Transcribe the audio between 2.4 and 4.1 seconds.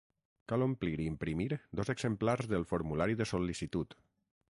del formulari de sol·licitud.